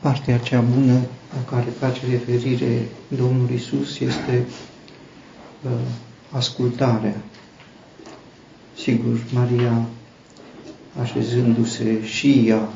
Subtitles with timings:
[0.00, 0.92] Partea cea bună
[1.34, 4.46] la care face referire Domnul Isus este
[5.62, 5.70] uh,
[6.30, 7.16] ascultarea.
[8.76, 9.86] Sigur, Maria,
[11.00, 12.68] așezându-se și ea,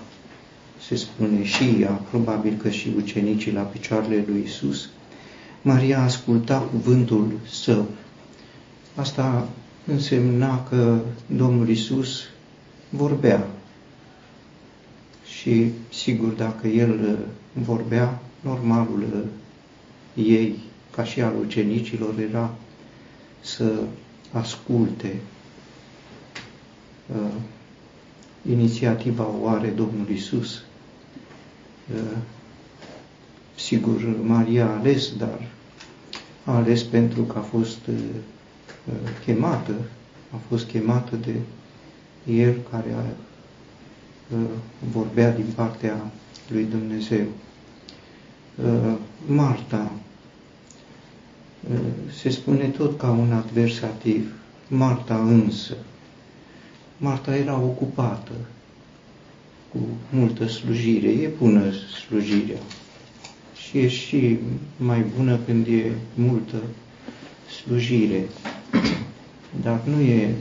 [0.87, 4.89] se spune și ea, probabil că și ucenicii la picioarele lui Isus,
[5.63, 7.89] Maria asculta cuvântul său.
[8.95, 9.49] Asta
[9.87, 12.21] însemna că Domnul Isus
[12.89, 13.47] vorbea.
[15.43, 17.19] Și sigur, dacă el
[17.53, 19.27] vorbea, normalul
[20.15, 20.59] ei,
[20.91, 22.55] ca și al ucenicilor, era
[23.41, 23.73] să
[24.33, 25.17] asculte.
[27.17, 27.33] Uh,
[28.51, 30.63] inițiativa o are Domnul Isus.
[31.95, 32.17] Uh,
[33.55, 35.49] sigur, Maria a ales, dar
[36.45, 37.95] a ales pentru că a fost uh,
[39.25, 39.75] chemată,
[40.31, 41.35] a fost chemată de
[42.33, 43.05] el care a,
[44.93, 46.11] vorbea din partea
[46.49, 47.27] lui Dumnezeu.
[49.27, 49.93] Marta
[52.21, 54.33] se spune tot ca un adversativ,
[54.69, 55.77] Marta însă.
[56.97, 58.33] Marta era ocupată
[59.73, 59.79] cu
[60.11, 61.73] multă slujire, e bună
[62.07, 62.59] slujirea
[63.73, 64.39] și e și
[64.77, 66.57] mai bună când e multă
[67.63, 68.29] slujire.
[69.63, 70.35] Dar nu e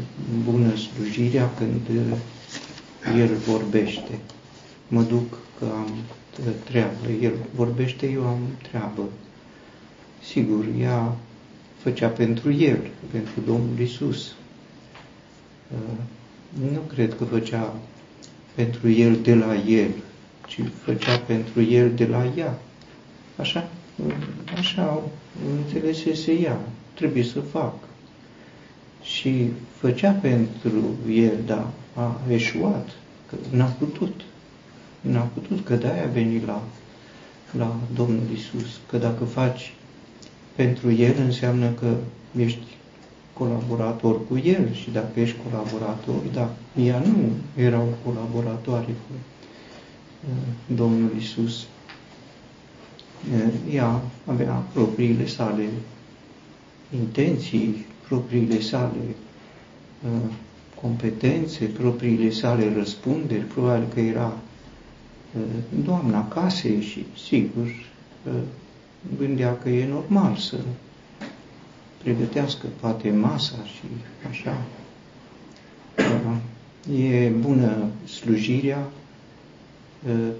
[0.43, 1.79] bună slujirea când
[3.17, 4.19] el vorbește.
[4.87, 5.89] Mă duc că am
[6.63, 9.01] treabă, el vorbește, eu am treabă.
[10.23, 11.15] Sigur, ea
[11.77, 12.79] făcea pentru el,
[13.11, 14.27] pentru Domnul Isus.
[15.71, 15.77] Uh,
[16.71, 17.75] nu cred că făcea
[18.55, 19.89] pentru el de la el,
[20.47, 22.59] ci făcea pentru el de la ea.
[23.37, 23.69] Așa,
[24.57, 25.01] așa
[25.57, 26.59] înțelesese ea,
[26.93, 27.73] trebuie să fac.
[29.03, 32.89] Și făcea pentru el, dar a eșuat,
[33.29, 34.21] că n-a putut.
[35.01, 36.63] N-a putut, că de-aia a venit la,
[37.57, 38.79] la Domnul Isus.
[38.89, 39.73] Că dacă faci
[40.55, 41.95] pentru El, înseamnă că
[42.37, 42.63] ești
[43.33, 47.29] colaborator cu El și dacă ești colaborator, dar ea nu
[47.63, 51.65] era o colaboratoare cu uh, Domnul Isus.
[53.33, 55.69] Uh, ea avea propriile sale
[56.95, 59.01] intenții, propriile sale
[60.05, 60.31] uh,
[60.81, 64.37] competențe, propriile sale răspunderi, probabil că era
[65.83, 67.67] doamna casei și, sigur,
[69.17, 70.55] gândea că e normal să
[72.03, 73.81] pregătească poate masa și
[74.29, 74.57] așa.
[76.97, 78.87] E bună slujirea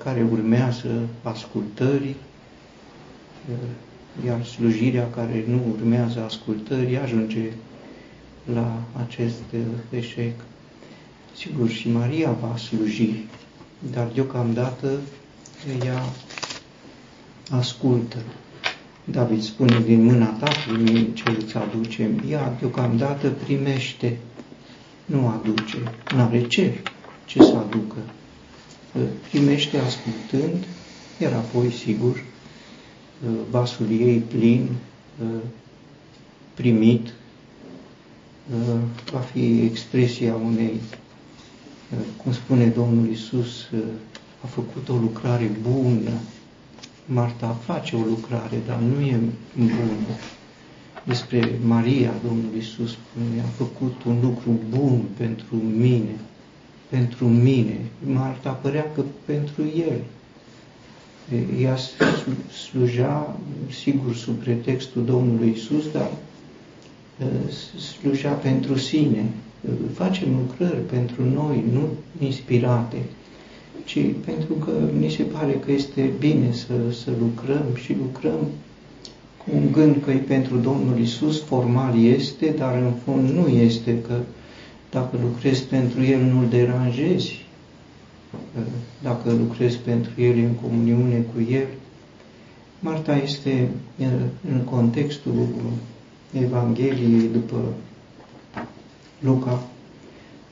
[0.04, 2.16] care urmează ascultării,
[4.26, 7.52] iar slujirea care nu urmează ascultării ajunge
[8.54, 9.42] la acest
[9.90, 10.34] eșec.
[11.36, 13.14] Sigur, și Maria va sluji,
[13.92, 15.00] dar deocamdată
[15.86, 16.04] ea
[17.50, 18.18] ascultă.
[19.04, 22.24] David spune, din mâna ta primi ce îți aducem.
[22.30, 24.18] Ea deocamdată primește,
[25.06, 25.78] nu aduce,
[26.16, 26.82] nu are ce,
[27.26, 27.98] ce să aducă.
[29.30, 30.66] Primește ascultând,
[31.22, 32.24] iar apoi, sigur,
[33.50, 34.70] vasul ei plin,
[36.54, 37.14] primit,
[39.12, 40.80] va fi expresia unei,
[42.24, 43.70] cum spune Domnul Isus,
[44.44, 46.12] a făcut o lucrare bună,
[47.06, 49.20] Marta face o lucrare, dar nu e
[49.56, 50.16] bună.
[51.04, 56.16] Despre Maria, Domnul Iisus spune, a făcut un lucru bun pentru mine,
[56.90, 57.78] pentru mine.
[58.06, 60.02] Marta părea că pentru el.
[61.60, 61.78] Ea
[62.52, 63.38] sluja,
[63.82, 66.12] sigur, sub pretextul Domnului Iisus, dar
[67.78, 69.26] sluja pentru sine.
[69.94, 71.82] Facem lucrări pentru noi, nu
[72.26, 72.98] inspirate
[73.86, 76.74] ci pentru că mi se pare că este bine să,
[77.04, 78.48] să lucrăm și lucrăm
[79.38, 84.02] cu un gând că e pentru Domnul Isus, formal este, dar în fond nu este,
[84.08, 84.14] că
[84.92, 87.46] dacă lucrezi pentru El nu-L deranjezi,
[89.02, 91.68] dacă lucrezi pentru El în comuniune cu El.
[92.80, 93.68] Marta este
[94.52, 95.32] în contextul
[96.32, 97.56] Evangheliei după
[99.20, 99.64] Luca,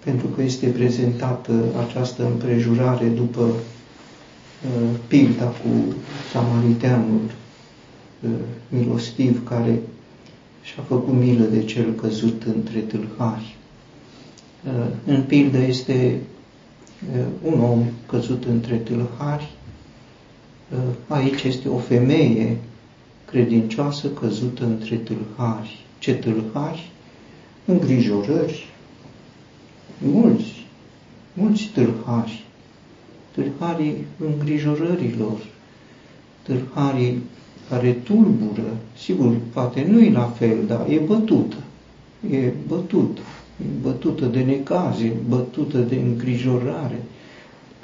[0.04, 5.94] pentru că este prezentată această împrejurare după uh, pilda cu
[6.32, 7.20] samariteanul
[8.24, 8.30] uh,
[8.70, 9.80] milostiv care
[10.62, 13.56] și-a făcut milă de cel căzut între tâlhari.
[14.66, 16.20] Uh, în pildă este
[17.18, 19.50] uh, un om căzut între tâlhari,
[20.72, 20.78] uh,
[21.08, 22.58] aici este o femeie
[23.30, 25.86] credincioasă căzută între tâlhari.
[26.00, 26.92] Ce tâlhari?
[27.66, 28.68] Îngrijorări,
[29.98, 30.66] mulți,
[31.34, 32.46] mulți tâlhari,
[33.32, 35.38] tâlharii îngrijorărilor,
[36.42, 37.22] tâlharii
[37.70, 41.58] care tulbură, sigur, poate nu e la fel, dar e bătută,
[42.30, 43.22] e bătută,
[43.62, 47.02] e bătută de necaze, bătută de îngrijorare.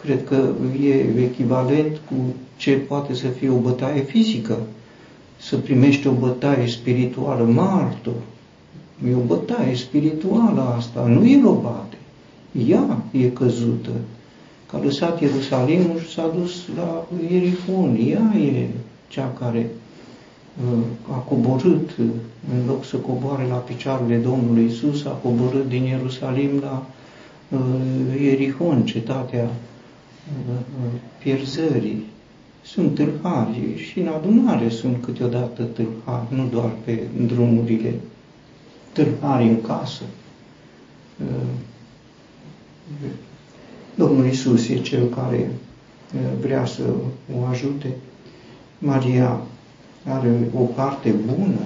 [0.01, 0.50] Cred că
[0.83, 2.15] e echivalent cu
[2.57, 4.57] ce poate să fie o bătaie fizică,
[5.47, 8.13] să primești o bătaie spirituală, martor,
[9.09, 11.97] e o bătaie spirituală asta, nu e robate,
[12.68, 13.89] ea e căzută,
[14.69, 18.68] că a lăsat Ierusalimul și s-a dus la Ierifon, ea e
[19.07, 19.69] cea care
[20.71, 22.06] uh, a coborât, uh,
[22.53, 26.86] în loc să coboare la picioarele Domnului Isus, a coborât din Ierusalim la
[27.50, 29.50] uh, Ierihon, cetatea
[31.24, 32.13] pierzării.
[32.66, 37.94] Sunt tâlhari și în adunare sunt câteodată tâlhari, nu doar pe drumurile
[38.92, 40.04] tâlhari în casă.
[43.96, 45.52] Domnul Isus e cel care
[46.40, 46.82] vrea să
[47.40, 47.96] o ajute.
[48.78, 49.42] Maria
[50.04, 51.62] are o parte bună,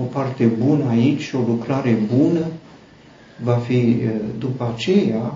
[0.00, 2.46] o parte bună aici și o lucrare bună
[3.42, 3.96] va fi
[4.38, 5.34] după aceea,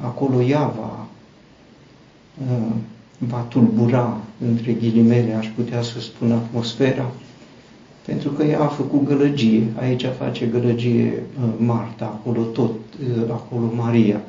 [0.00, 1.06] acolo ea va,
[3.18, 7.10] va tulbura, între ghilimele, aș putea să spun, atmosfera,
[8.04, 11.22] pentru că ea a făcut gălăgie, aici face gălăgie
[11.56, 12.72] Marta, acolo tot,
[13.30, 14.20] acolo Maria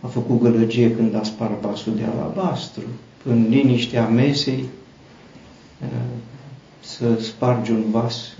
[0.00, 2.82] a făcut gălăgie când a spart vasul de alabastru,
[3.24, 4.64] în liniștea mesei,
[6.80, 8.36] să spargi un vas.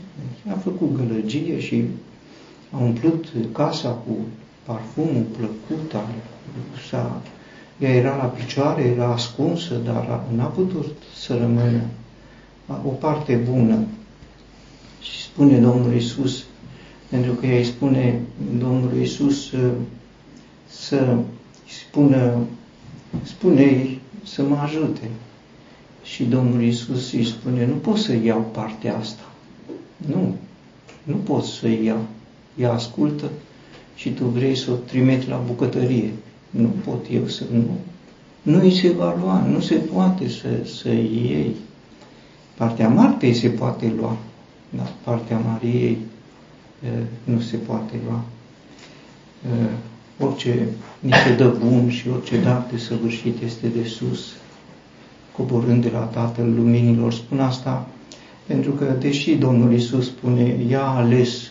[0.51, 1.85] A făcut gălăgie și
[2.71, 4.17] a umplut casa cu
[4.65, 5.95] parfumul plăcut,
[6.91, 7.23] s-a,
[7.79, 10.87] ea era la picioare, era ascunsă, dar n-a putut
[11.17, 11.81] să rămână
[12.85, 13.79] o parte bună.
[15.01, 16.45] Și spune Domnul Isus,
[17.09, 18.21] pentru că ea îi spune
[18.59, 19.53] Domnul Isus
[20.67, 21.17] să
[21.69, 22.39] spună,
[23.23, 25.11] spune să mă ajute.
[26.03, 29.23] Și Domnul Isus îi spune, nu pot să iau partea asta.
[29.97, 30.37] Nu,
[31.03, 32.05] nu pot să iau.
[32.57, 33.31] Ea ascultă
[33.95, 36.13] și tu vrei să o trimeti la bucătărie.
[36.57, 37.65] Nu pot eu să nu.
[38.43, 40.49] Nu îi se va lua, nu se poate să,
[40.81, 41.55] să iei.
[42.55, 44.17] Partea Martei se poate lua,
[44.71, 45.99] dar partea Mariei
[47.25, 48.25] nu se poate lua
[50.19, 50.69] orice
[50.99, 54.33] ni se dă bun și orice dar de săvârșit este de sus,
[55.37, 57.13] coborând de la Tatăl Luminilor.
[57.13, 57.89] Spun asta
[58.47, 61.51] pentru că, deși Domnul Isus spune, ea a ales,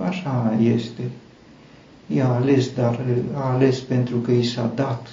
[0.00, 1.02] așa este,
[2.14, 3.00] ea a ales, dar
[3.34, 5.08] a ales pentru că i s-a dat.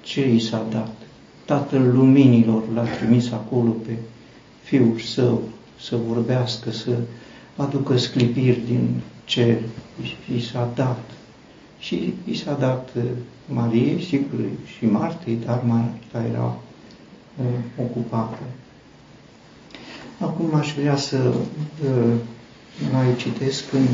[0.00, 0.94] Ce i s-a dat?
[1.44, 3.92] Tatăl Luminilor l-a trimis acolo pe
[4.62, 5.42] Fiul Său
[5.80, 6.96] să vorbească, să
[7.56, 9.58] aducă sclipiri din cer
[10.34, 11.00] i s-a dat.
[11.78, 13.02] Și i s-a dat uh,
[13.48, 14.38] Mariei, sigur,
[14.76, 16.44] și Martei, dar Marta era
[17.36, 17.44] uh,
[17.80, 18.38] ocupată.
[20.18, 21.16] Acum aș vrea să
[21.84, 22.12] uh,
[22.92, 23.86] mai citesc în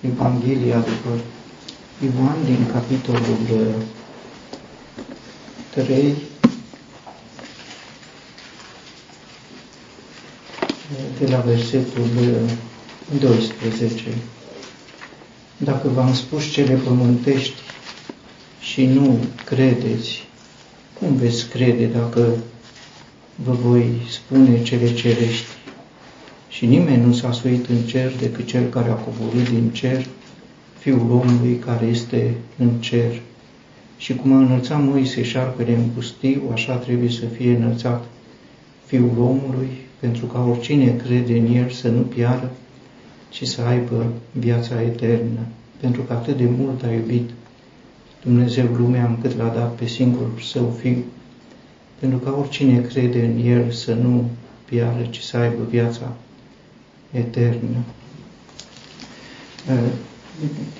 [0.00, 1.20] Evanghelia după
[2.04, 3.74] Ioan din capitolul uh,
[5.84, 6.14] 3,
[11.18, 12.04] de la versetul
[13.20, 14.02] 12.
[14.08, 14.14] Uh,
[15.56, 17.60] dacă v-am spus cele pământești
[18.60, 20.28] și nu credeți,
[21.00, 22.36] cum veți crede dacă
[23.34, 25.46] vă voi spune cele cerești?
[26.56, 30.06] Și nimeni nu s-a suit în cer decât cel care a coborât din cer,
[30.78, 33.20] Fiul omului care este în cer.
[33.96, 38.04] Și cum a înălțat Moise șarpele în pustiu, așa trebuie să fie înălțat
[38.84, 39.68] Fiul omului,
[40.00, 42.52] pentru ca oricine crede în el să nu piară,
[43.30, 45.40] și să aibă viața eternă,
[45.80, 47.30] pentru că atât de mult a iubit
[48.22, 51.04] Dumnezeu lumea încât l-a dat pe singurul său Fiu,
[51.98, 54.30] pentru că oricine crede în El să nu
[54.64, 56.12] piară, ci să aibă viața
[57.16, 57.78] eternă.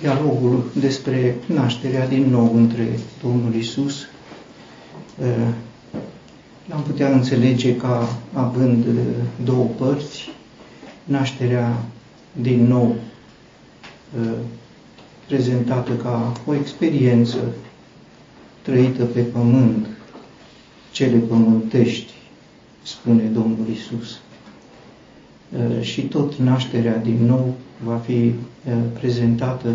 [0.01, 4.07] Dialogul despre nașterea din nou între Domnul Isus
[6.69, 8.85] l-am putea înțelege ca având
[9.45, 10.29] două părți,
[11.05, 11.85] nașterea
[12.41, 12.97] din nou
[14.21, 14.33] uh,
[15.27, 17.39] prezentată ca o experiență
[18.63, 19.87] trăită pe pământ,
[20.93, 22.13] cele pământești,
[22.83, 24.19] spune Domnul Isus.
[25.53, 29.75] Uh, și tot nașterea din nou va fi uh, prezentată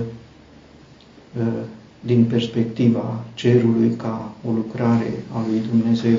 [2.00, 6.18] din perspectiva cerului ca o lucrare a lui Dumnezeu.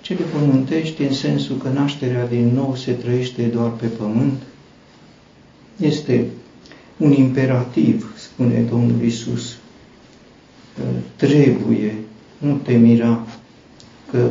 [0.00, 4.42] Cele pământești în sensul că nașterea din nou se trăiește doar pe pământ,
[5.76, 6.26] este
[6.96, 9.56] un imperativ, spune Domnul Isus.
[11.16, 11.94] Trebuie
[12.38, 13.26] nu te mira
[14.10, 14.30] că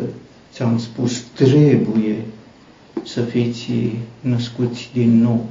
[0.53, 2.15] ți-am spus trebuie
[3.03, 3.69] să fiți
[4.19, 5.45] născuți din nou.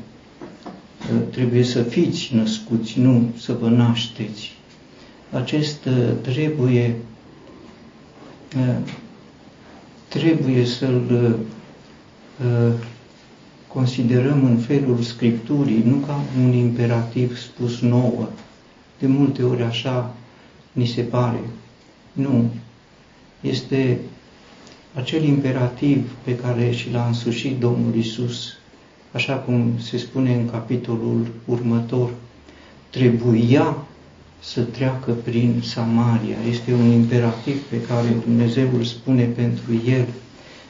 [1.31, 4.53] Trebuie să fiți născuți, nu să vă nașteți.
[5.33, 6.97] Acest uh, trebuie
[8.57, 8.77] uh,
[10.09, 11.37] trebuie să-l
[12.45, 12.73] uh,
[13.67, 18.29] considerăm în felul Scripturii, nu ca un imperativ spus nouă.
[18.99, 20.15] De multe ori așa
[20.73, 21.41] ni se pare.
[22.13, 22.51] Nu.
[23.41, 23.99] Este
[24.95, 28.53] acel imperativ pe care și l-a însușit Domnul Isus,
[29.13, 32.11] așa cum se spune în capitolul următor,
[32.91, 33.77] trebuia
[34.41, 36.37] să treacă prin Samaria.
[36.51, 40.07] Este un imperativ pe care Dumnezeu îl spune pentru el.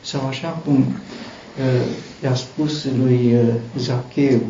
[0.00, 1.86] Sau așa cum uh,
[2.22, 3.40] i-a spus lui uh,
[3.78, 4.40] Zacheu,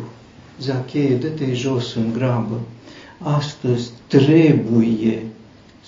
[0.59, 2.59] Zacheu, dă-te jos în grabă,
[3.17, 4.63] astăzi trebuie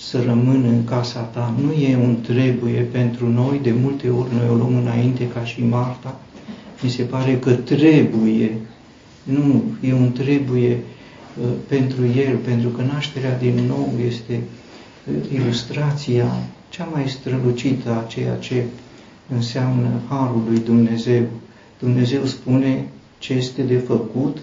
[0.10, 1.54] să rămână în casa ta.
[1.62, 5.64] Nu e un trebuie pentru noi, de multe ori noi o luăm înainte ca și
[5.64, 6.20] Marta.
[6.82, 8.52] Mi se pare că trebuie,
[9.24, 10.72] nu, e un trebuie
[11.42, 16.26] uh, pentru el, pentru că nașterea din nou este uh, ilustrația
[16.70, 18.64] cea mai strălucită a ceea ce
[19.36, 21.24] înseamnă Harul lui Dumnezeu.
[21.80, 24.38] Dumnezeu spune ce este de făcut,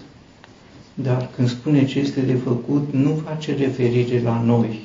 [0.93, 4.79] dar când spune ce este de făcut, nu face referire la noi,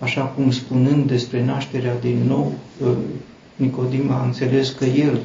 [0.00, 2.52] așa cum spunând despre nașterea din nou,
[2.84, 2.94] ă,
[3.56, 5.20] Nicodim a înțeles că el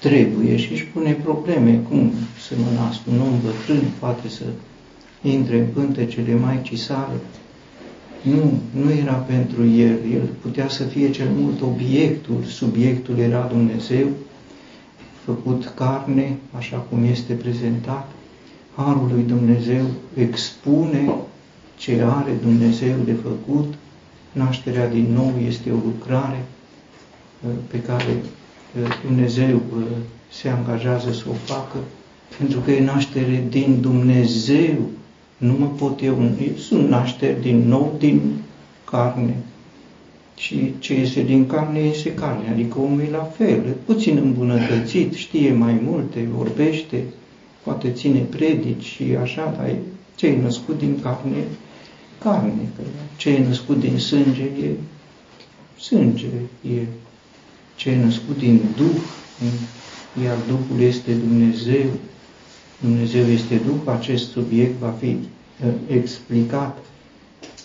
[0.00, 1.80] trebuie și își pune probleme.
[1.88, 2.12] Cum
[2.48, 4.42] să mă nasc un om bătrân, poate să
[5.22, 7.14] intre în pântecele Maicii sale?
[8.22, 9.98] Nu, nu era pentru el.
[10.12, 14.06] El putea să fie cel mult obiectul, subiectul era Dumnezeu,
[15.24, 18.10] făcut carne, așa cum este prezentat.
[18.74, 21.14] Harul lui Dumnezeu expune
[21.76, 23.74] ce are Dumnezeu de făcut,
[24.32, 26.44] nașterea din nou este o lucrare
[27.46, 29.82] uh, pe care uh, Dumnezeu uh,
[30.30, 31.76] se angajează să o facă,
[32.38, 34.76] pentru că e naștere din Dumnezeu.
[35.36, 38.20] Nu mă pot eu, sunt nașteri din nou din
[38.84, 39.36] carne.
[40.36, 45.52] Și ce este din carne, este carne, adică omul e la fel, puțin îmbunătățit, știe
[45.52, 47.04] mai multe, vorbește,
[47.62, 49.76] poate ține predici și așa, dar
[50.24, 51.44] ce e născut din carne
[52.18, 52.82] carne, că
[53.16, 54.70] ce e născut din sânge e
[55.78, 56.26] sânge,
[56.68, 56.86] e
[57.74, 59.00] ce e născut din Duh,
[60.24, 61.86] iar Duhul este Dumnezeu,
[62.80, 66.78] Dumnezeu este Duh, acest subiect va fi uh, explicat.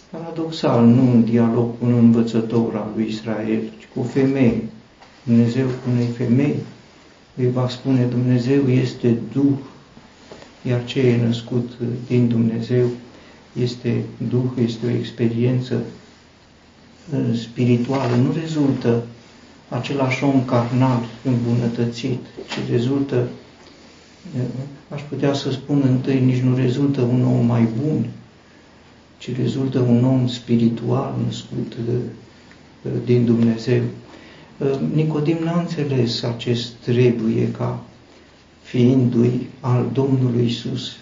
[0.09, 4.63] Paradoxal, nu în dialog cu un învățător al lui Israel, ci cu o femeie.
[5.23, 6.55] Dumnezeu cu unei femei
[7.35, 9.57] îi va spune Dumnezeu este Duh,
[10.61, 11.71] iar ce e născut
[12.07, 12.89] din Dumnezeu
[13.53, 15.81] este Duh, este o experiență
[17.13, 19.03] uh, spirituală, nu rezultă
[19.69, 23.27] același om carnal îmbunătățit, ci rezultă,
[24.35, 24.41] uh,
[24.89, 28.05] aș putea să spun întâi, nici nu rezultă un om mai bun,
[29.17, 33.81] ci rezultă un om spiritual născut uh, din Dumnezeu.
[34.93, 37.83] Nicodim n-a înțeles acest trebuie ca
[38.69, 40.97] fiindu-i al Domnului Isus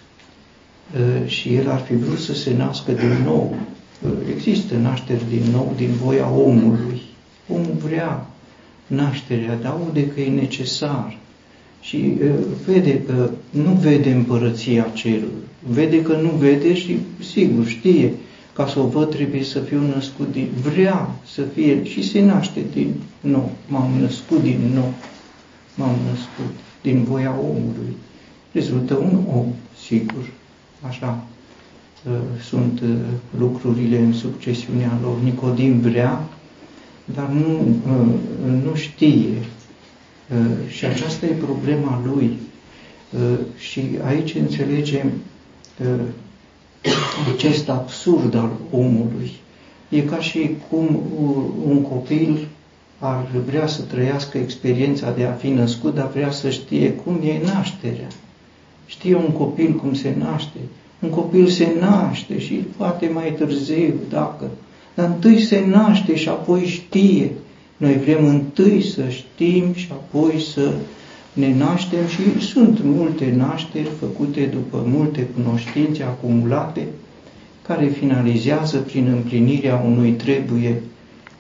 [0.96, 3.56] Uh, și el ar fi vrut să se nască din nou.
[4.02, 7.02] Uh, există nașteri din nou din voia omului.
[7.48, 8.28] Omul vrea
[8.88, 11.18] nașterea, dar aude că e necesar
[11.82, 12.30] și uh,
[12.66, 15.46] vede că nu vede împărăția cerului.
[15.70, 18.14] Vede că nu vede și sigur știe
[18.54, 20.48] ca să o văd trebuie să fiu născut din...
[20.62, 23.52] Vrea să fie și se naște din nou.
[23.68, 24.94] M-am născut din nou.
[25.76, 26.56] M-am născut
[26.88, 27.96] din voia omului.
[28.52, 29.46] Rezultă un om,
[29.86, 30.32] sigur,
[30.88, 31.24] așa
[32.06, 32.12] uh,
[32.50, 32.90] sunt uh,
[33.38, 35.22] lucrurile în succesiunea lor.
[35.24, 36.24] Nicodim vrea,
[37.06, 39.34] dar nu, uh, nu știe.
[40.68, 42.38] Și aceasta e problema lui.
[43.58, 45.12] Și aici înțelegem
[47.36, 49.32] acest absurd al omului.
[49.90, 51.02] E ca și cum
[51.66, 52.48] un copil
[53.00, 57.42] ar vrea să trăiască experiența de a fi născut, dar vrea să știe cum e
[57.54, 58.08] nașterea.
[58.86, 60.58] Știe un copil cum se naște.
[61.00, 64.50] Un copil se naște și poate mai târziu, dacă,
[64.94, 67.32] dar întâi se naște și apoi știe.
[67.78, 70.74] Noi vrem întâi să știm și apoi să
[71.34, 76.88] ne naștem și sunt multe nașteri făcute după multe cunoștințe acumulate
[77.62, 80.82] care finalizează prin împlinirea unui trebuie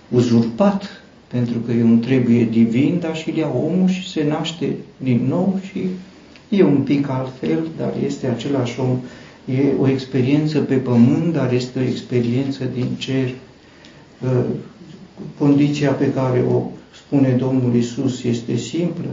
[0.09, 5.25] uzurpat, pentru că e un trebuie divin, dar și ia omul și se naște din
[5.27, 5.79] nou și
[6.50, 9.00] E un pic altfel, dar este același om.
[9.55, 13.29] E o experiență pe pământ, dar este o experiență din cer.
[15.38, 16.62] condiția pe care o
[16.96, 19.10] spune Domnul Isus este simplă.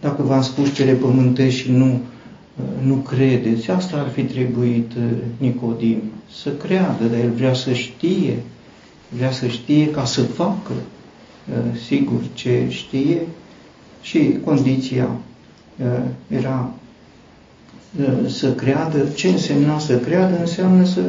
[0.00, 2.00] Dacă v-am spus cele pământești și nu,
[2.82, 4.92] nu credeți, asta ar fi trebuit
[5.38, 6.02] Nicodim,
[6.42, 8.36] să creadă, dar el vrea să știe,
[9.08, 10.72] vrea să știe ca să facă,
[11.86, 13.20] sigur, ce știe
[14.02, 15.08] și condiția
[16.28, 16.70] era
[18.28, 19.08] să creadă.
[19.14, 20.38] Ce însemna să creadă?
[20.40, 21.00] Înseamnă să,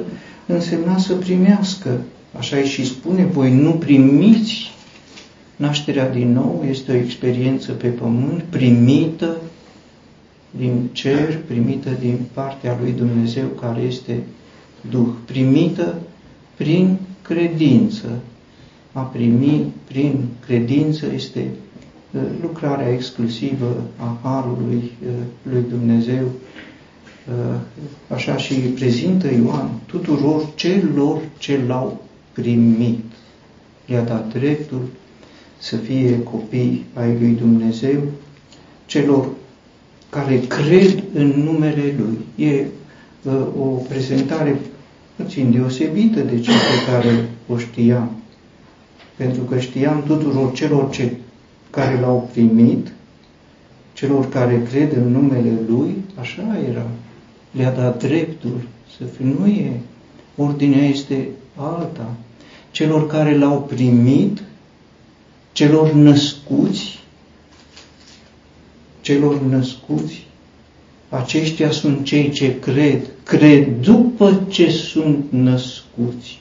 [0.46, 2.02] însemna să primească.
[2.38, 4.72] Așa și spune, voi nu primiți
[5.56, 9.38] nașterea din nou, este o experiență pe pământ primită
[10.58, 14.18] din cer, primită din partea lui Dumnezeu care este
[14.90, 15.96] Duh, primită
[16.56, 18.08] prin credință.
[18.98, 21.50] A primi prin credință este
[22.12, 25.14] uh, lucrarea exclusivă a Harului uh,
[25.52, 26.26] lui Dumnezeu
[27.28, 27.60] Uh,
[28.08, 33.04] așa și prezintă Ioan tuturor celor ce l-au primit.
[33.86, 34.82] I-a dat dreptul
[35.58, 38.02] să fie copii ai lui Dumnezeu,
[38.86, 39.28] celor
[40.10, 42.48] care cred în numele Lui.
[42.48, 42.66] E
[43.24, 44.60] uh, o prezentare
[45.16, 48.17] puțin deosebită de cea pe care o știam.
[49.18, 51.12] Pentru că știam tuturor celor ce,
[51.70, 52.92] care l-au primit,
[53.94, 56.86] celor care cred în numele Lui, așa era
[57.52, 58.62] le-a dat dreptul
[58.98, 59.26] să fie.
[59.26, 59.80] Nu e.
[60.36, 62.16] Ordinea este alta.
[62.72, 64.44] Celor care l-au primit,
[65.52, 67.00] celor născuți,
[69.02, 70.26] celor născuți,
[71.10, 73.10] aceștia sunt cei ce cred.
[73.24, 76.40] Cred după ce sunt născuți.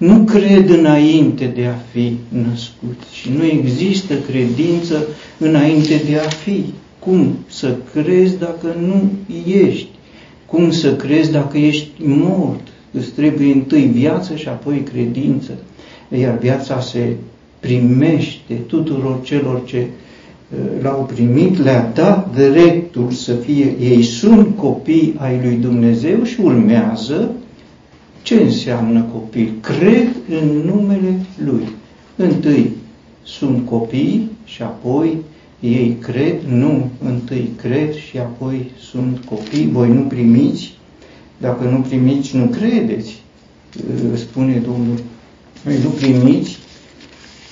[0.00, 3.14] Nu cred înainte de a fi născuți.
[3.14, 5.06] Și nu există credință
[5.38, 6.64] înainte de a fi.
[6.98, 9.10] Cum să crezi dacă nu
[9.68, 9.88] ești?
[10.46, 12.68] Cum să crezi dacă ești mort?
[12.90, 15.52] Îți trebuie întâi viață și apoi credință.
[16.20, 17.16] Iar viața se
[17.60, 25.14] primește tuturor celor ce uh, l-au primit, le-a dat dreptul să fie, ei sunt copii
[25.18, 27.30] ai lui Dumnezeu și urmează
[28.22, 29.52] ce înseamnă copil?
[29.60, 31.68] Cred în numele Lui.
[32.16, 32.70] Întâi
[33.22, 35.16] sunt copii și apoi
[35.60, 40.72] ei cred, nu, întâi cred și apoi sunt copii, voi nu primiți,
[41.38, 43.22] dacă nu primiți, nu credeți,
[44.14, 44.98] spune Domnul.
[45.64, 46.58] Voi nu primiți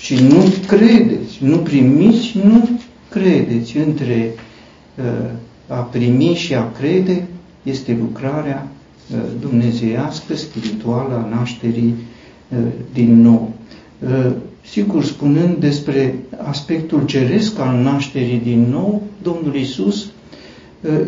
[0.00, 2.68] și nu credeți, nu primiți, nu
[3.10, 3.76] credeți.
[3.76, 4.34] Între
[4.94, 5.30] uh,
[5.66, 7.26] a primi și a crede
[7.62, 8.77] este lucrarea uh,
[9.40, 11.94] dumnezeiască, spirituală a nașterii
[12.48, 12.58] uh,
[12.92, 13.52] din nou.
[14.70, 20.10] Sigur, spunând despre aspectul ceresc al nașterii din nou, Domnul Isus uh,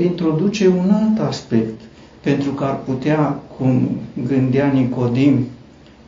[0.02, 1.80] introduce un alt aspect,
[2.20, 3.90] pentru că ar putea, cum
[4.26, 5.46] gândea Nicodim,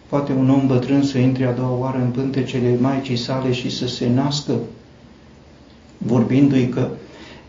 [0.08, 3.86] poate un om bătrân să intre a doua oară în pântecele Maicii sale și să
[3.86, 4.52] se nască,
[5.98, 6.88] vorbindu-i că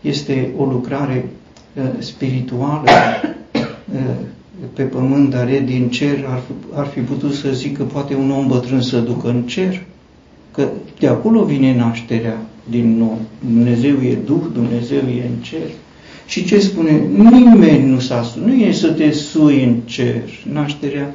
[0.00, 1.28] este o lucrare
[1.76, 3.30] uh, spirituală uh,
[4.74, 8.46] pe pământ, dar e din cer, ar, ar fi putut să zică poate un om
[8.46, 9.82] bătrân să ducă în cer,
[10.50, 13.18] că de acolo vine nașterea din nou.
[13.38, 15.70] Dumnezeu e Duh, Dumnezeu e în cer.
[16.26, 17.02] Și ce spune?
[17.16, 20.22] Nimeni nu s-a nu e să te sui în cer.
[20.52, 21.14] Nașterea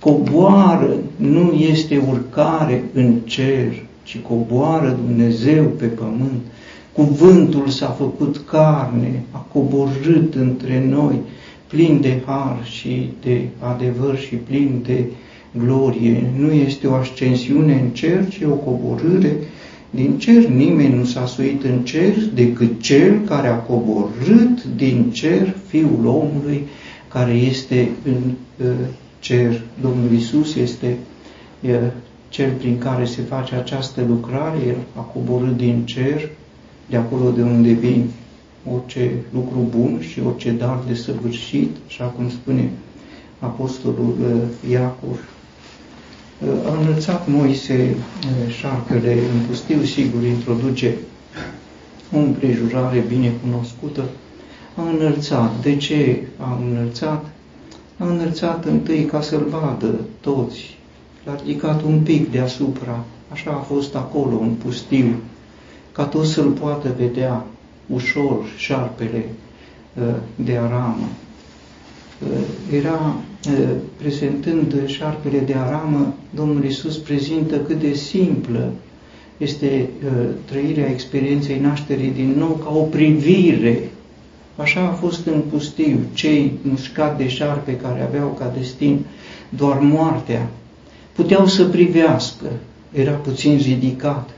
[0.00, 6.40] coboară, nu este urcare în cer, ci coboară Dumnezeu pe pământ.
[6.92, 11.14] Cuvântul s-a făcut carne, a coborât între noi,
[11.70, 15.04] plin de har și de adevăr și plin de
[15.64, 16.22] glorie.
[16.38, 19.36] Nu este o ascensiune în cer, ci o coborâre
[19.90, 20.46] din cer.
[20.46, 26.66] Nimeni nu s-a suit în cer decât cel care a coborât din cer Fiul omului
[27.08, 28.32] care este în
[28.66, 28.72] uh,
[29.18, 29.60] cer.
[29.80, 30.96] Domnul Isus este
[31.60, 31.70] uh,
[32.28, 36.28] cel prin care se face această lucrare, El a coborât din cer,
[36.88, 38.10] de acolo de unde vin
[38.74, 42.70] orice lucru bun și orice dar de săvârșit, așa cum spune
[43.38, 45.18] Apostolul uh, Iacov
[46.66, 47.96] a înălțat Moise
[48.48, 50.96] șarpele în pustiu, sigur, introduce
[52.12, 54.04] o împrejurare bine cunoscută,
[54.76, 55.62] a înălțat.
[55.62, 57.24] De ce a înălțat?
[57.98, 60.78] A înălțat întâi ca să-l vadă toți.
[61.24, 65.14] L-a ridicat un pic deasupra, așa a fost acolo, în pustiu,
[65.92, 67.44] ca toți să-l poată vedea
[67.92, 69.24] ușor șarpele
[70.34, 71.08] de aramă.
[72.72, 73.16] Era
[73.96, 78.72] prezentând șarpele de aramă, Domnul Isus prezintă cât de simplă
[79.36, 79.88] este
[80.44, 83.88] trăirea experienței nașterii din nou ca o privire.
[84.56, 88.98] Așa a fost în pustiu, cei mușcat de șarpe care aveau ca destin
[89.48, 90.48] doar moartea.
[91.12, 92.46] puteau să privească,
[92.92, 94.30] era puțin ridicat,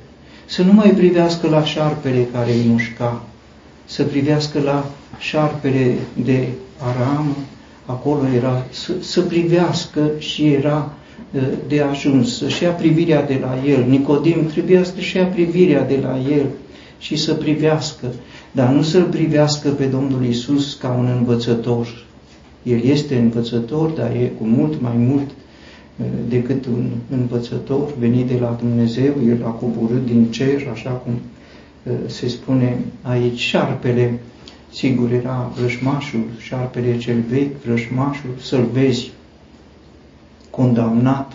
[0.44, 3.22] să nu mai privească la șarpele care îi mușca,
[3.92, 7.36] să privească la șarpele de aramă,
[7.86, 10.92] acolo era să, să privească și era
[11.68, 13.84] de ajuns, să-și ia privirea de la el.
[13.88, 16.46] Nicodim trebuia să-și ia privirea de la el
[16.98, 18.06] și să privească,
[18.52, 22.04] dar nu să-L privească pe Domnul Isus ca un învățător.
[22.62, 25.30] El este învățător, dar e cu mult mai mult
[26.28, 31.12] decât un învățător venit de la Dumnezeu, El a coborât din cer, așa cum
[32.06, 34.18] se spune aici, șarpele,
[34.72, 39.10] sigur era vrășmașul, șarpele cel vechi, vrășmașul, să-l vezi
[40.50, 41.32] condamnat,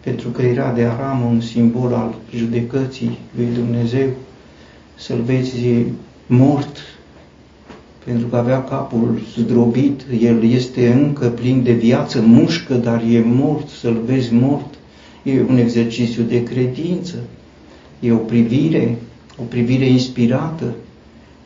[0.00, 4.08] pentru că era de aramă un simbol al judecății lui Dumnezeu,
[4.94, 5.64] să-l vezi
[6.26, 6.76] mort,
[8.04, 13.68] pentru că avea capul zdrobit, el este încă plin de viață, mușcă, dar e mort,
[13.68, 14.74] să-l vezi mort,
[15.22, 17.14] e un exercițiu de credință,
[18.00, 18.98] e o privire,
[19.38, 20.74] o privire inspirată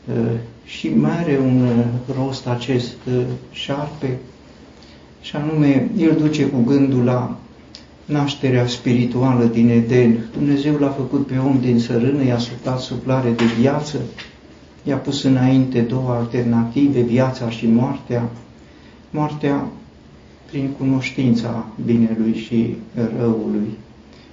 [0.08, 0.30] uh,
[0.64, 1.84] și mai are un uh,
[2.16, 4.18] rost acest uh, șarpe,
[5.20, 7.36] și anume, el duce cu gândul la
[8.04, 10.18] nașterea spirituală din Eden.
[10.32, 14.00] Dumnezeu l-a făcut pe om din sărână, i-a suflat suflare de viață,
[14.82, 18.28] i-a pus înainte două alternative, viața și moartea.
[19.10, 19.66] Moartea
[20.50, 22.76] prin cunoștința binelui și
[23.18, 23.78] răului.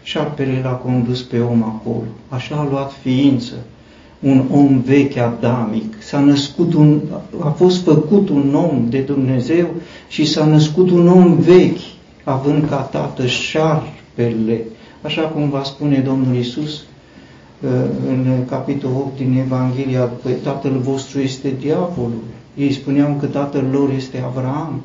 [0.04, 3.54] Șarpele l-a condus pe om acolo, așa a luat ființă,
[4.20, 7.02] un om vechi adamic, s-a născut un,
[7.40, 9.68] a fost făcut un om de Dumnezeu
[10.08, 11.80] și s-a născut un om vechi,
[12.24, 14.62] având ca tată șarpele,
[15.02, 17.70] așa cum va spune Domnul Isus uh,
[18.08, 22.24] în capitolul 8 din Evanghelia, că tatăl vostru este diavolul.
[22.56, 24.82] Ei spuneau că tatăl lor este Avram.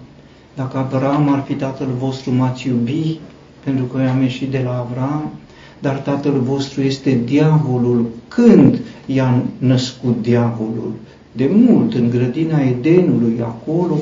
[0.54, 3.18] Dacă Avram ar fi tatăl vostru, m-ați iubi,
[3.64, 5.30] pentru că eu am ieșit de la Avram,
[5.78, 8.06] dar tatăl vostru este diavolul.
[8.28, 10.92] Când i-a născut diavolul?
[11.32, 13.98] De mult, în grădina Edenului, acolo,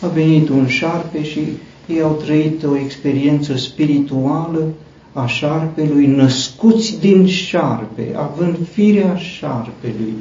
[0.00, 1.40] a venit un șarpe și
[1.86, 4.64] ei au trăit o experiență spirituală
[5.14, 10.14] a șarpelui, născuți din șarpe, având firea șarpelui,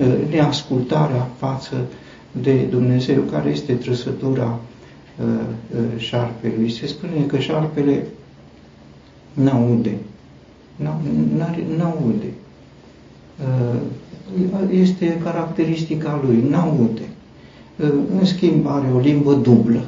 [0.00, 1.86] ă, neascultarea față
[2.42, 4.58] de Dumnezeu, care este trăsătura
[5.20, 6.70] ă, ă, șarpelui.
[6.70, 8.06] Se spune că șarpele
[9.42, 9.96] n-aude,
[11.76, 12.32] n-aude.
[14.70, 17.08] Este caracteristica lui, n-aude.
[18.18, 19.84] În schimb are o limbă dublă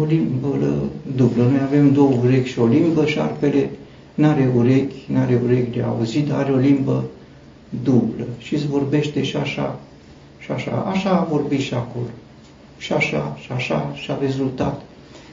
[0.00, 0.58] o limbă
[1.16, 1.42] dublă.
[1.42, 3.70] Noi avem două urechi și o limbă, șarpele
[4.14, 7.04] n-are urechi, n-are urechi de auzit, dar are o limbă
[7.82, 9.78] dublă și îți vorbește și așa,
[10.38, 10.70] și așa.
[10.70, 12.10] Așa a vorbit și acolo.
[12.78, 14.80] Și așa, și așa, și a rezultat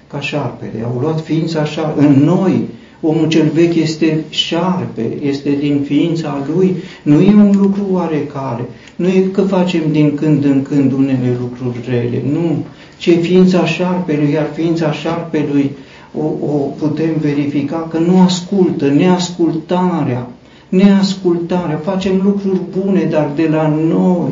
[0.07, 0.83] ca șarpele.
[0.83, 2.61] Au luat ființa așa în noi.
[3.01, 6.75] Omul cel vechi este șarpe, este din ființa lui.
[7.03, 8.65] Nu e un lucru oarecare.
[8.95, 12.21] Nu e că facem din când în când unele lucruri rele.
[12.31, 12.65] Nu
[12.97, 15.71] ce ființa șarpelui, iar ființa șarpelui
[16.13, 20.27] o, o putem verifica că nu ascultă, neascultarea,
[20.69, 24.31] neascultarea, facem lucruri bune, dar de la noi,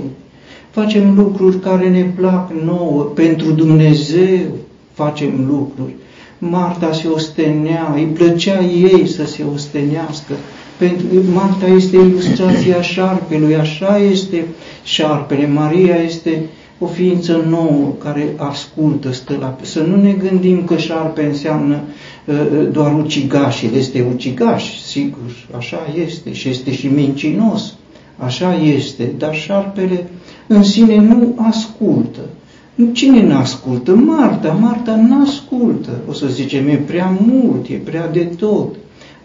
[0.70, 4.46] facem lucruri care ne plac nouă, pentru Dumnezeu
[4.96, 5.94] facem lucruri.
[6.38, 10.34] Marta se ostenea, îi plăcea ei să se ostenească.
[10.78, 14.46] Pentru Marta este ilustrația șarpelui, așa este
[14.84, 15.48] șarpele.
[15.48, 16.44] Maria este
[16.80, 19.58] o ființă nouă care ascultă, stă la...
[19.62, 21.80] Să nu ne gândim că șarpe înseamnă
[22.26, 27.74] uh, uh, doar ucigaș, el este ucigaș, sigur, așa este și este și mincinos,
[28.18, 30.08] așa este, dar șarpele
[30.48, 32.20] în sine nu ascultă.
[32.92, 33.96] Cine nu ascultă?
[33.96, 34.52] Marta.
[34.52, 35.90] Marta nu ascultă.
[36.10, 38.76] O să zicem, e prea mult, e prea de tot.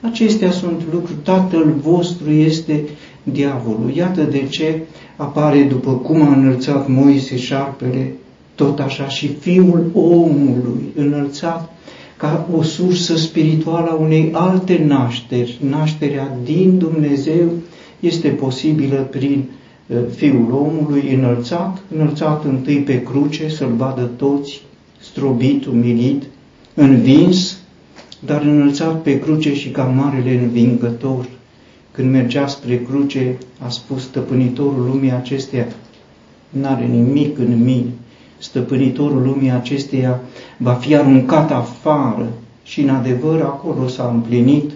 [0.00, 1.18] Acestea sunt lucruri.
[1.22, 2.84] Tatăl vostru este
[3.22, 3.90] diavolul.
[3.94, 4.82] Iată de ce
[5.16, 8.12] apare după cum a înălțat Moise șarpele,
[8.54, 11.72] tot așa și fiul omului înălțat
[12.16, 15.58] ca o sursă spirituală a unei alte nașteri.
[15.68, 17.48] Nașterea din Dumnezeu
[18.00, 19.60] este posibilă prin uh,
[20.14, 24.62] fiul omului înălțat, înălțat întâi pe cruce să-l vadă toți,
[25.00, 26.22] strobit, umilit,
[26.74, 27.59] învins,
[28.24, 31.29] dar înălțat pe cruce și ca marele învingător.
[31.90, 35.66] Când mergea spre cruce, a spus stăpânitorul lumii acesteia,
[36.48, 37.90] n-are nimic în mine,
[38.38, 40.20] stăpânitorul lumii acesteia
[40.57, 42.29] va fi aruncat afară
[42.62, 44.70] și în adevăr acolo s-a împlinit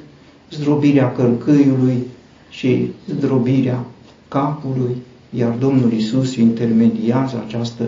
[0.50, 2.07] zdrobirea călcâiului
[2.50, 3.85] și zdrobirea
[4.35, 4.97] capului,
[5.31, 7.85] iar Domnul Isus intermediază această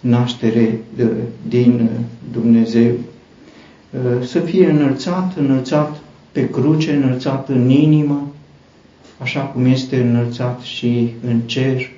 [0.00, 0.80] naștere
[1.48, 1.90] din
[2.32, 2.90] Dumnezeu.
[2.90, 5.96] uh, să fie înălțat, înălțat
[6.32, 8.28] pe cruce, înălțat în inimă,
[9.18, 11.90] așa cum este înălțat și în cer,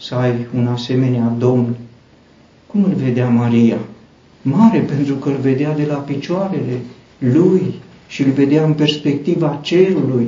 [0.00, 1.74] să ai un asemenea Domn.
[2.66, 3.78] Cum îl vedea Maria?
[4.42, 6.80] Mare pentru că îl vedea de la picioarele
[7.18, 7.74] lui
[8.06, 10.26] și îl vedea în perspectiva cerului.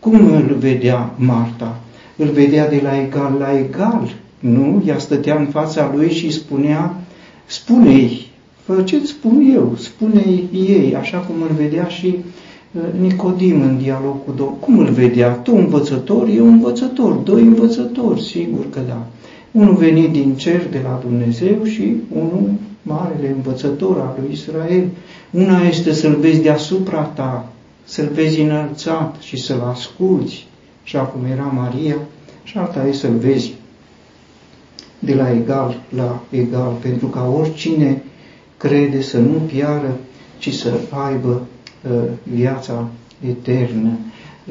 [0.00, 1.80] Cum îl vedea Marta?
[2.16, 4.14] Îl vedea de la egal la egal.
[4.38, 4.82] Nu?
[4.86, 6.94] Ea stătea în fața lui și spunea,
[7.46, 8.26] spune-i,
[8.64, 12.14] fă ce spun eu, spune-i ei, așa cum îl vedea și
[12.72, 14.56] uh, Nicodim în dialog cu Domnul.
[14.60, 15.30] Cum îl vedea?
[15.30, 19.06] Tu învățător, eu învățător, doi învățători, sigur că da.
[19.50, 22.50] Unul venit din cer de la Dumnezeu și unul
[22.82, 24.88] marele învățător al lui Israel.
[25.30, 27.48] Una este să-l vezi deasupra ta,
[27.84, 30.46] să-l vezi înălțat și să-l asculți,
[30.86, 31.96] așa cum era Maria,
[32.42, 33.54] și alta e să-l vezi
[34.98, 38.02] de la egal la egal, pentru ca oricine
[38.56, 39.96] crede să nu piară,
[40.38, 41.42] ci să aibă
[41.90, 42.88] uh, viața
[43.28, 43.90] eternă.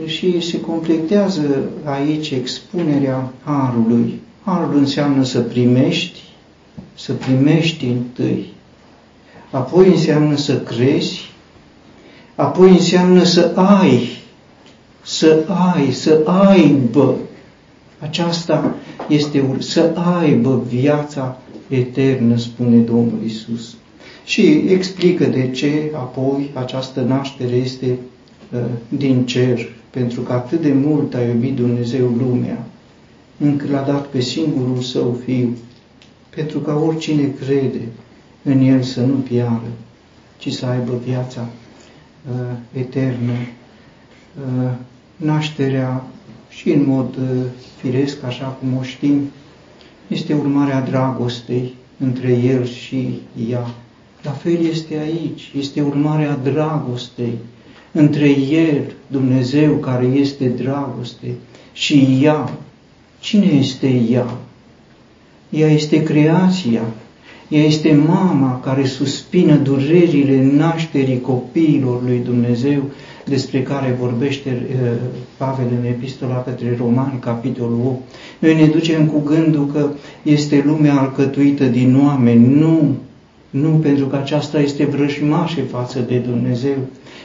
[0.05, 4.21] Și se completează aici expunerea Harului.
[4.43, 6.19] Harul înseamnă să primești,
[6.95, 8.53] să primești întâi,
[9.51, 11.33] apoi înseamnă să crezi,
[12.35, 14.14] apoi înseamnă să ai,
[15.05, 17.15] să ai, să aibă.
[17.99, 18.75] Aceasta
[19.09, 21.37] este să aibă viața
[21.67, 23.75] eternă, spune Domnul Isus.
[24.25, 27.97] Și explică de ce apoi această naștere este
[28.53, 32.65] uh, din cer, pentru că atât de mult a iubit Dumnezeu lumea,
[33.37, 35.57] încât l-a dat pe singurul său fiu,
[36.29, 37.81] pentru ca oricine crede
[38.43, 39.71] în el să nu piară,
[40.37, 41.47] ci să aibă viața
[42.31, 43.31] uh, eternă.
[44.37, 44.71] Uh,
[45.15, 46.03] nașterea
[46.49, 47.27] și în mod uh,
[47.81, 49.31] firesc, așa cum o știm,
[50.07, 53.67] este urmarea dragostei între el și ea.
[54.21, 57.33] La fel este aici, este urmarea dragostei
[57.91, 61.27] între el, Dumnezeu care este dragoste,
[61.73, 62.57] și ea.
[63.19, 64.37] Cine este ea?
[65.49, 66.81] Ea este creația,
[67.47, 72.83] ea este mama care suspină durerile nașterii copiilor lui Dumnezeu,
[73.25, 74.91] despre care vorbește uh,
[75.37, 78.01] Pavel în epistola către Romani, capitolul 8.
[78.39, 79.89] Noi ne ducem cu gândul că
[80.23, 82.55] este lumea alcătuită din oameni.
[82.55, 82.95] Nu,
[83.49, 86.77] nu, pentru că aceasta este vrăjmașe față de Dumnezeu.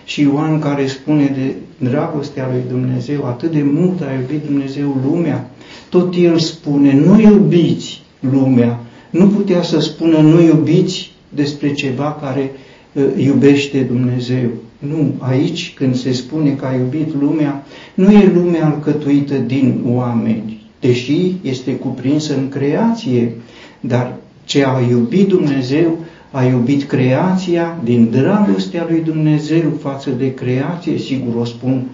[0.04, 1.54] Și Ioan care spune de
[1.88, 5.50] dragostea lui Dumnezeu, atât de mult a iubit Dumnezeu lumea,
[5.88, 8.80] tot el spune, nu iubiți lumea.
[9.10, 12.50] Nu putea să spună, nu iubiți despre ceva care
[12.92, 14.48] uh, iubește Dumnezeu.
[14.88, 17.64] Nu, aici când se spune că a iubit lumea,
[17.94, 23.32] nu e lumea alcătuită din oameni, deși este cuprinsă în creație,
[23.80, 25.98] dar ce a iubit Dumnezeu,
[26.30, 31.86] a iubit creația din dragostea lui Dumnezeu față de creație, sigur o spun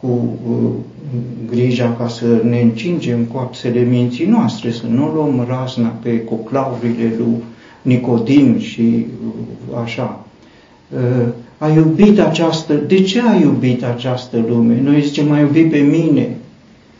[0.00, 0.70] cu uh,
[1.50, 7.42] grija ca să ne încingem coapsele minții noastre, să nu luăm razna pe coclaurile lui
[7.82, 10.24] Nicodim și uh, așa.
[10.94, 11.28] Uh,
[11.58, 14.80] a iubit această, de ce a iubit această lume?
[14.82, 16.36] Noi zicem, m-a iubit pe mine,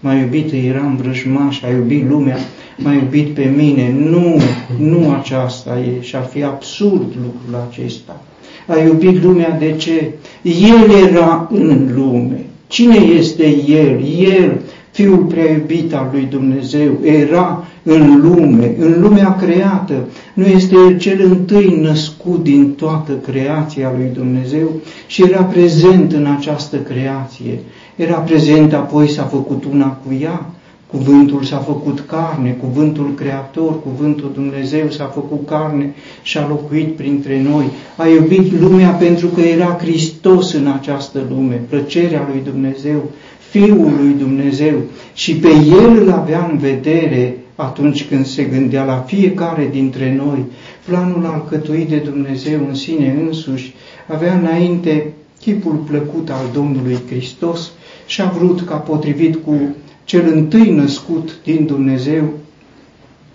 [0.01, 2.37] m-a iubit, eram vrăjmaș, a iubit lumea,
[2.77, 3.95] m-a iubit pe mine.
[3.99, 4.41] Nu,
[4.79, 8.21] nu aceasta e și ar fi absurd lucrul acesta.
[8.67, 10.11] A iubit lumea de ce?
[10.43, 12.45] El era în lume.
[12.67, 14.05] Cine este El?
[14.39, 19.95] El, Fiul prea iubit al lui Dumnezeu, era în lume, în lumea creată.
[20.35, 24.69] Nu este El cel întâi născut din toată creația lui Dumnezeu
[25.07, 27.59] și era prezent în această creație.
[27.97, 30.51] Era prezent, apoi s-a făcut una cu ea.
[30.87, 37.43] Cuvântul s-a făcut carne, cuvântul creator, cuvântul Dumnezeu s-a făcut carne și a locuit printre
[37.51, 37.65] noi.
[37.97, 43.03] A iubit lumea pentru că era Hristos în această lume, plăcerea lui Dumnezeu,
[43.51, 44.75] Fiul lui Dumnezeu
[45.15, 45.49] și pe
[45.83, 50.45] El îl avea în vedere atunci când se gândea la fiecare dintre noi,
[50.85, 53.75] planul alcătuit de Dumnezeu în sine însuși,
[54.07, 57.71] avea înainte chipul plăcut al Domnului Hristos
[58.07, 62.25] și a vrut ca potrivit cu cel întâi născut din Dumnezeu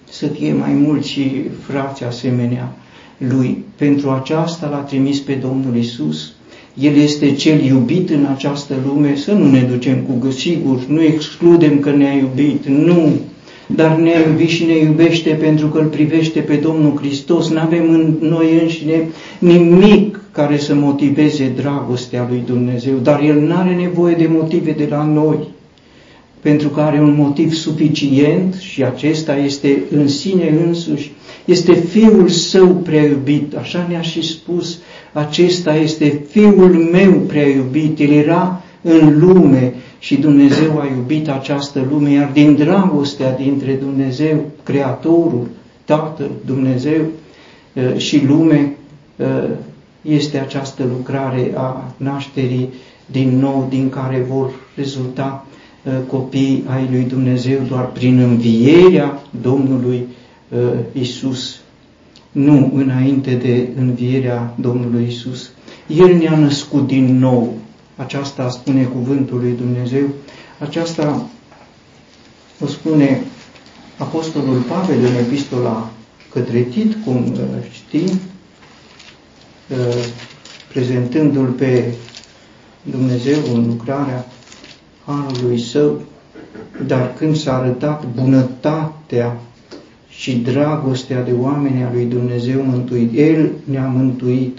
[0.09, 1.19] să fie mai mulți
[1.67, 2.75] frați asemenea
[3.17, 3.63] lui.
[3.75, 6.31] Pentru aceasta l-a trimis pe Domnul Isus.
[6.79, 11.79] El este cel iubit în această lume, să nu ne ducem cu sigur, nu excludem
[11.79, 13.11] că ne-a iubit, nu,
[13.67, 17.49] dar ne-a iubit și ne iubește pentru că îl privește pe Domnul Hristos.
[17.49, 19.07] Nu avem în noi înșine
[19.39, 24.87] nimic care să motiveze dragostea lui Dumnezeu, dar El nu are nevoie de motive de
[24.89, 25.37] la noi,
[26.41, 31.11] pentru că are un motiv suficient și acesta este în sine însuși.
[31.45, 34.79] Este Fiul Său prea iubit, așa ne-a și spus,
[35.13, 39.73] acesta este Fiul meu prea iubit, El era în lume
[40.03, 45.49] și Dumnezeu a iubit această lume, iar din dragostea dintre Dumnezeu, Creatorul,
[45.85, 47.01] Tatăl, Dumnezeu
[47.73, 48.75] uh, și lume,
[49.15, 49.49] uh,
[50.01, 52.69] este această lucrare a nașterii
[53.05, 55.45] din nou, din care vor rezulta
[55.83, 60.07] uh, copii ai lui Dumnezeu doar prin învierea Domnului
[60.91, 61.59] Isus,
[62.31, 65.51] nu înainte de învierea Domnului Isus.
[65.87, 67.53] El ne-a născut din nou,
[68.03, 70.07] aceasta spune cuvântul lui Dumnezeu,
[70.59, 71.29] aceasta
[72.59, 73.21] o spune
[73.97, 75.89] Apostolul Pavel în epistola
[76.29, 77.39] către Tit, cum uh,
[77.71, 78.19] știm,
[79.69, 80.05] uh,
[80.67, 81.93] prezentându-l pe
[82.81, 84.25] Dumnezeu în lucrarea
[85.05, 86.01] Harului Său,
[86.87, 89.39] dar când s-a arătat bunătatea
[90.09, 94.57] și dragostea de oameni a lui Dumnezeu mântuit, El ne-a mântuit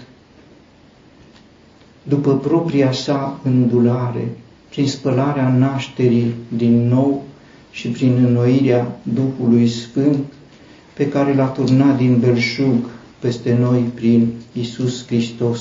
[2.07, 4.37] după propria sa îndulare,
[4.69, 7.23] prin spălarea nașterii din nou
[7.71, 10.25] și prin înnoirea Duhului Sfânt,
[10.93, 12.89] pe care l-a turnat din belșug
[13.19, 15.59] peste noi prin Isus Hristos,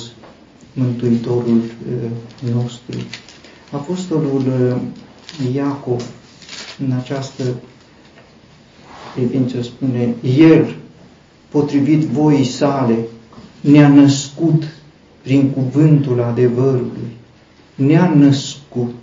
[0.73, 2.11] Mântuitorul uh,
[2.55, 2.97] nostru.
[3.71, 4.77] Apostolul uh,
[5.55, 6.05] Iacov,
[6.87, 7.45] în această
[9.15, 10.77] privință, spune, El,
[11.49, 12.99] potrivit voii sale,
[13.61, 14.63] ne-a născut
[15.25, 17.17] prin cuvântul adevărului,
[17.75, 18.95] ne-a născut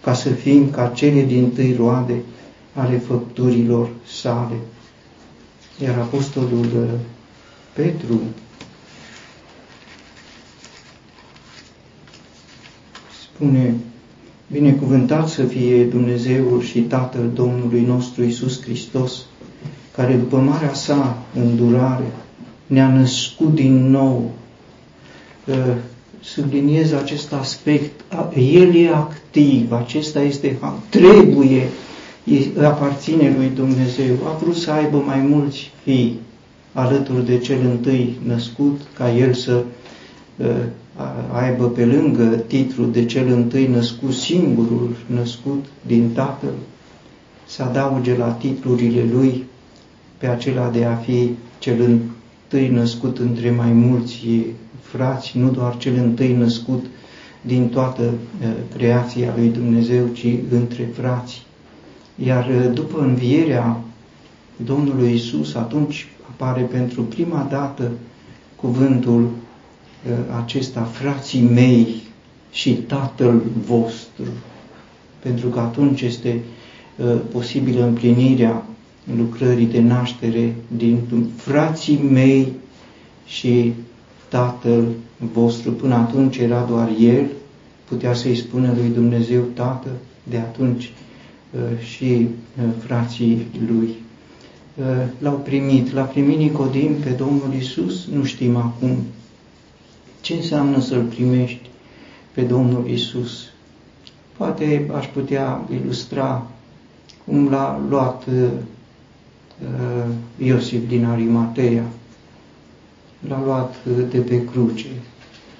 [0.00, 2.22] ca să fim ca cele din tâi roade
[2.72, 4.54] ale făpturilor sale.
[5.82, 6.88] Iar Apostolul uh,
[7.72, 8.20] Petru
[13.22, 13.74] spune,
[14.50, 19.24] Binecuvântat să fie Dumnezeul și Tatăl Domnului nostru Isus Hristos,
[19.96, 22.12] care după marea sa îndurare
[22.66, 24.30] ne-a născut din nou
[26.20, 28.04] subliniez acest aspect.
[28.36, 31.68] El e activ, acesta este, trebuie,
[32.62, 34.14] aparține lui Dumnezeu.
[34.26, 36.20] A vrut să aibă mai mulți fii
[36.72, 39.62] alături de cel întâi născut, ca el să
[41.32, 46.54] aibă pe lângă titlul de cel întâi născut, singurul născut din Tatăl,
[47.46, 49.44] să adauge la titlurile lui
[50.18, 54.26] pe acela de a fi cel întâi născut între mai mulți
[54.84, 56.84] frați, nu doar cel întâi născut
[57.40, 61.42] din toată uh, creația lui Dumnezeu, ci între frați.
[62.24, 63.80] Iar uh, după învierea
[64.56, 67.90] Domnului Isus, atunci apare pentru prima dată
[68.56, 71.94] cuvântul uh, acesta, frații mei
[72.50, 74.24] și tatăl vostru,
[75.18, 76.40] pentru că atunci este
[77.32, 78.64] posibilă împlinirea
[79.16, 80.98] lucrării de naștere din
[81.36, 82.52] frații mei
[83.26, 83.72] și
[84.34, 84.86] Tatăl
[85.32, 85.72] vostru.
[85.72, 87.26] Până atunci era doar El,
[87.84, 89.88] putea să-i spună lui Dumnezeu Tată,
[90.22, 90.92] de atunci
[91.50, 93.88] uh, și uh, frații lui.
[94.74, 94.84] Uh,
[95.18, 98.96] l-au primit, l-a primit Nicodim pe Domnul Isus, nu știm acum
[100.20, 101.70] ce înseamnă să-L primești
[102.32, 103.44] pe Domnul Isus.
[104.36, 106.46] Poate aș putea ilustra
[107.26, 108.24] cum l-a luat
[110.36, 111.84] Iosif din Arimatea,
[113.28, 113.74] l-a luat
[114.10, 114.86] de pe cruce.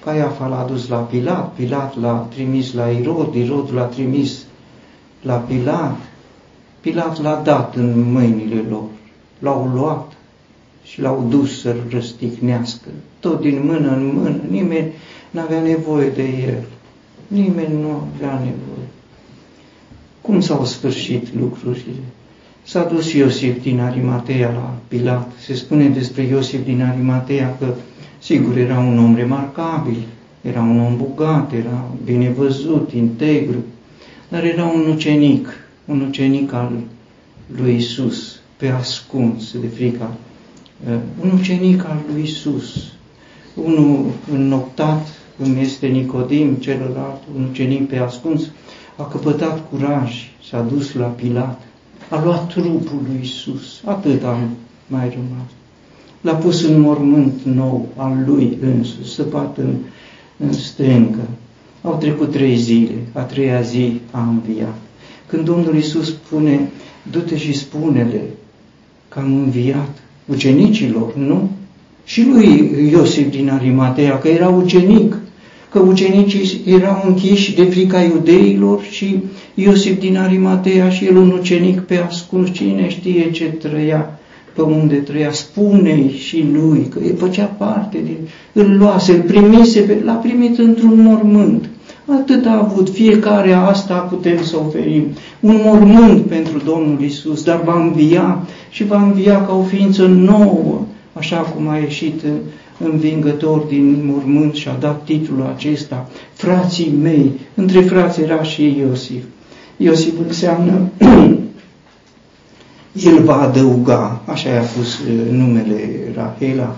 [0.03, 4.45] Caiafa l-a dus la Pilat, Pilat l-a trimis la Irod, Irod l-a trimis
[5.21, 5.97] la Pilat,
[6.81, 8.83] Pilat l-a dat în mâinile lor,
[9.39, 10.13] l-au luat
[10.83, 12.87] și l-au dus să-l răstignească,
[13.19, 14.93] tot din mână în mână, nimeni
[15.31, 16.63] n-avea nevoie de el,
[17.27, 18.87] nimeni nu avea nevoie.
[20.21, 22.03] Cum s-au sfârșit lucrurile?
[22.67, 25.31] S-a dus Iosif din Arimatea la Pilat.
[25.39, 27.73] Se spune despre Iosif din Arimatea că,
[28.19, 29.97] sigur, era un om remarcabil,
[30.41, 33.63] era un om bogat, era bine văzut, integru,
[34.29, 35.47] dar era un ucenic,
[35.85, 36.71] un ucenic al
[37.57, 40.11] lui Isus, pe ascuns de frica.
[40.87, 42.91] Uh, un ucenic al lui Isus,
[43.53, 45.07] unul înnoptat,
[45.39, 48.41] cum este Nicodim, celălalt, un ucenic pe ascuns,
[48.95, 51.64] a căpătat curaj, s-a dus la Pilat
[52.09, 54.49] a luat trupul lui Isus, atât am
[54.87, 55.49] mai rămas.
[56.21, 59.73] L-a pus în mormânt nou al lui însuși, săpat în,
[60.37, 61.27] în stâncă.
[61.81, 64.77] Au trecut trei zile, a treia zi a înviat.
[65.27, 66.69] Când Domnul Isus spune,
[67.11, 68.21] du-te și spune-le
[69.09, 71.49] că am înviat ucenicilor, nu?
[72.03, 75.17] Și lui Iosif din Arimatea, că era ucenic,
[75.75, 79.19] că ucenicii erau închiși de frica iudeilor și
[79.53, 84.19] Iosif din Arimatea și el un ucenic pe ascuns, cine știe ce trăia
[84.53, 88.17] pe unde trăia, spune și lui că e făcea parte din,
[88.53, 91.69] îl luase, îl primise, l-a primit într-un mormânt.
[92.05, 95.03] Atât a avut, fiecare asta putem să oferim.
[95.39, 100.81] Un mormânt pentru Domnul Isus, dar va învia și va învia ca o ființă nouă,
[101.13, 102.21] așa cum a ieșit
[102.77, 109.23] învingător din mormânt și a dat titlul acesta, frații mei, între frați era și Iosif.
[109.77, 110.89] Iosif înseamnă
[113.09, 116.77] el va adăuga, așa i-a pus uh, numele Rahela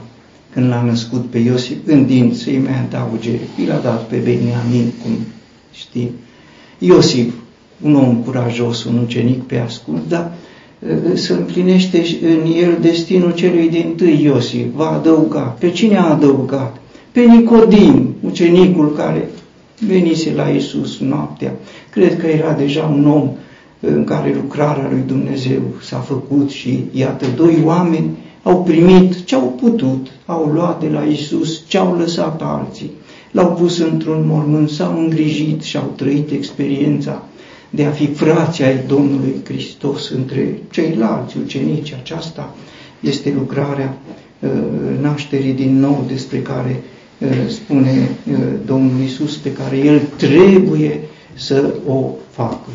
[0.53, 5.11] când l-a născut pe Iosif, gândind să-i mai adauge, i l-a dat pe Beniamin, cum
[5.71, 6.09] știm.
[6.77, 7.33] Iosif,
[7.81, 10.46] un om curajos, un ucenic pe ascuns, dar uh,
[11.13, 15.55] să împlinește în el destinul celui din tâi Iosif, va adăuga.
[15.59, 16.77] Pe cine a adăugat?
[17.11, 19.29] Pe Nicodim, ucenicul care
[19.87, 21.55] venise la Isus noaptea.
[21.89, 23.29] Cred că era deja un om
[23.79, 28.09] în care lucrarea lui Dumnezeu s-a făcut și iată, doi oameni
[28.43, 32.91] au primit ce au putut, au luat de la Isus ce au lăsat alții,
[33.31, 37.23] l-au pus într-un mormânt, s-au îngrijit și au trăit experiența
[37.69, 41.93] de a fi frații ai Domnului Hristos între ceilalți ucenici.
[41.93, 42.55] Aceasta
[42.99, 43.97] este lucrarea
[44.39, 44.49] uh,
[45.01, 46.83] nașterii din nou despre care
[47.17, 50.99] uh, spune uh, Domnul Isus, pe care El trebuie
[51.33, 52.69] să o facă.